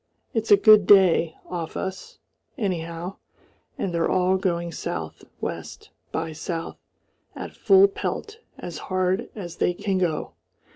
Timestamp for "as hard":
8.57-9.29